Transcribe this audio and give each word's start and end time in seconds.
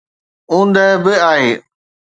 اوندهه 0.51 0.91
به 1.03 1.13
آهي. 1.33 1.51